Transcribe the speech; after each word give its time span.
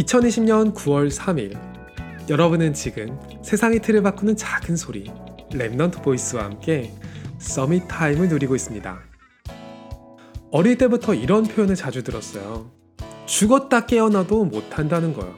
2020년 0.00 0.72
9월 0.74 1.10
3일 1.10 1.58
여러분은 2.30 2.72
지금 2.72 3.18
세상의 3.42 3.80
틀을 3.82 4.02
바꾸는 4.02 4.34
작은 4.34 4.76
소리 4.76 5.10
Remnant 5.50 6.02
Voice와 6.02 6.44
함께 6.44 6.92
Summit 7.38 7.86
Time을 7.88 8.28
누리고 8.28 8.56
있습니다. 8.56 8.98
어릴 10.52 10.78
때부터 10.78 11.12
이런 11.14 11.44
표현을 11.44 11.74
자주 11.74 12.02
들었어요. 12.02 12.70
죽었다 13.26 13.84
깨어나도 13.84 14.46
못한다는 14.46 15.12
거요. 15.12 15.34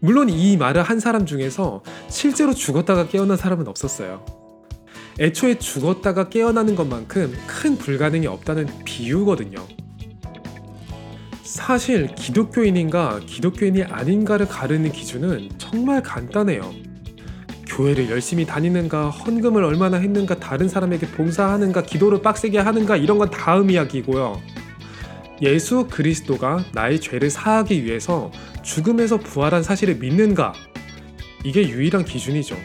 물론 0.00 0.28
이 0.28 0.56
말을 0.56 0.82
한 0.82 0.98
사람 0.98 1.24
중에서 1.24 1.82
실제로 2.08 2.54
죽었다가 2.54 3.06
깨어난 3.06 3.36
사람은 3.36 3.68
없었어요. 3.68 4.24
애초에 5.20 5.58
죽었다가 5.58 6.28
깨어나는 6.28 6.74
것만큼 6.74 7.32
큰 7.46 7.76
불가능이 7.76 8.26
없다는 8.26 8.84
비유거든요. 8.84 9.66
사실 11.48 12.14
기독교인인가 12.14 13.20
기독교인이 13.24 13.82
아닌가를 13.84 14.46
가르는 14.46 14.92
기준은 14.92 15.48
정말 15.56 16.02
간단해요. 16.02 16.74
교회를 17.66 18.10
열심히 18.10 18.44
다니는가, 18.44 19.08
헌금을 19.08 19.64
얼마나 19.64 19.96
했는가, 19.96 20.40
다른 20.40 20.68
사람에게 20.68 21.06
봉사하는가, 21.06 21.84
기도를 21.84 22.20
빡세게 22.20 22.58
하는가 22.58 22.98
이런 22.98 23.16
건 23.16 23.30
다음 23.30 23.70
이야기고요. 23.70 24.42
예수 25.40 25.86
그리스도가 25.90 26.64
나의 26.74 27.00
죄를 27.00 27.30
사하기 27.30 27.82
위해서 27.82 28.30
죽음에서 28.62 29.16
부활한 29.16 29.62
사실을 29.62 29.94
믿는가? 29.94 30.52
이게 31.44 31.66
유일한 31.66 32.04
기준이죠. 32.04 32.56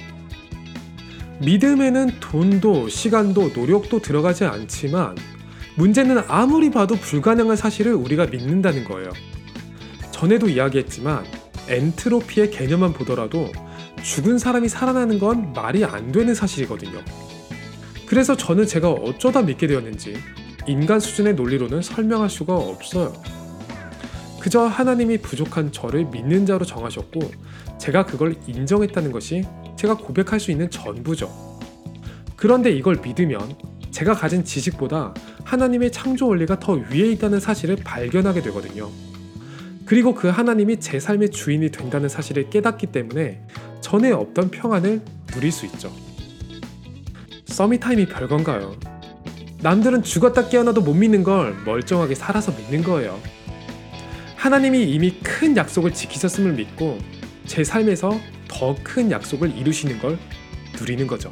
믿음에는 1.40 2.20
돈도 2.20 2.90
시간도 2.90 3.52
노력도 3.55 3.99
들어가지 3.99 4.43
않지만 4.43 5.15
문제는 5.76 6.23
아무리 6.27 6.70
봐도 6.70 6.95
불가능한 6.95 7.55
사실을 7.55 7.94
우리가 7.94 8.27
믿는다는 8.27 8.84
거예요. 8.84 9.12
전에도 10.12 10.48
이야기했지만 10.48 11.26
엔트로피의 11.68 12.52
개념만 12.52 12.94
보더라도 12.94 13.52
죽은 14.04 14.38
사람이 14.38 14.70
살아나는 14.70 15.18
건 15.18 15.54
말이 15.54 15.84
안 15.84 16.12
되는 16.12 16.35
사실이거든요. 16.35 17.02
그래서 18.05 18.38
저는 18.38 18.68
제가 18.68 18.91
어쩌다 18.91 19.41
믿게 19.41 19.65
되었는지 19.65 20.15
인간 20.68 20.99
수준의 20.99 21.35
논리로는 21.35 21.82
설명할 21.82 22.30
수가 22.30 22.55
없어요. 22.55 23.13
그저 24.40 24.62
하나님이 24.62 25.20
부족한 25.20 25.71
저를 25.71 26.05
믿는 26.05 26.46
자로 26.46 26.65
정하셨고 26.65 27.21
제가 27.80 28.05
그걸 28.05 28.35
인정했다는 28.46 29.12
것이 29.12 29.43
제가 29.77 29.98
고백할 29.98 30.40
수 30.40 30.52
있는 30.52 30.70
전부죠. 30.70 31.32
그런데 32.35 32.71
이걸 32.71 32.99
믿으면 33.02 33.55
제가 33.94 34.16
가진 34.16 34.44
지식보다 34.44 35.13
하나님의 35.44 35.91
창조 35.91 36.27
원리가 36.27 36.60
더 36.60 36.74
위에 36.74 37.12
있다는 37.12 37.40
사실을 37.40 37.76
발견하게 37.76 38.41
되거든요. 38.41 38.90
그리고 39.86 40.16
그 40.16 40.30
하나님이 40.30 40.80
제 40.80 40.99
삶의 40.99 41.30
주인이 41.30 41.70
된다는 41.70 42.10
사실을 42.10 42.49
깨닫기 42.49 42.88
때문에 42.88 43.41
전에 43.82 44.12
없던 44.12 44.49
평안을 44.49 45.02
누릴 45.27 45.52
수 45.52 45.68
있죠. 45.68 45.94
서밋타임이 47.46 48.08
별건가요? 48.08 48.76
남들은 49.62 50.02
죽었다 50.02 50.49
깨어나도 50.49 50.82
못 50.82 50.96
믿는 50.96 51.24
걸 51.24 51.55
멀쩡하게 51.64 52.16
살아서 52.16 52.52
믿는 52.52 52.84
거예요. 52.84 53.20
하나님이 54.36 54.90
이미 54.90 55.20
큰 55.21 55.55
약속을 55.55 55.94
지키셨음을 55.94 56.54
믿고 56.54 56.98
제 57.46 57.64
삶에서 57.64 58.20
더 58.48 58.76
큰 58.84 59.12
약속을 59.12 59.55
이루시는 59.55 59.99
걸 59.99 60.18
누리는 60.80 61.05
거죠. 61.05 61.32